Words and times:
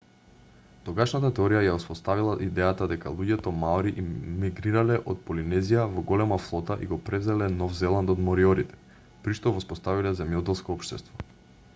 тогашната 0.85 1.29
теорија 1.39 1.59
ја 1.65 1.73
воспоставила 1.73 2.31
идејата 2.45 2.87
дека 2.93 3.11
луѓето 3.19 3.53
маори 3.65 3.91
мигрирале 4.45 4.97
од 5.13 5.21
полинезија 5.27 5.85
во 5.97 6.05
голема 6.13 6.41
флота 6.47 6.79
и 6.87 6.91
го 6.95 6.99
превзеле 7.11 7.51
нов 7.59 7.77
зеланд 7.83 8.15
од 8.17 8.25
мориорите 8.31 8.81
при 9.27 9.37
што 9.43 9.55
воспоставиле 9.59 10.15
земјоделско 10.23 10.77
општество 10.79 11.29